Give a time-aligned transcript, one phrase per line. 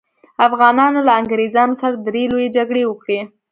[0.47, 3.19] افغانانو له انګریزانو سره درې لويې جګړې وکړې.